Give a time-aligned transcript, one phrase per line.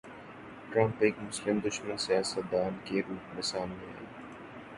[0.71, 4.05] Trump ایک مسلم دشمن سیاست دان کے روپ میں سامنے آئے۔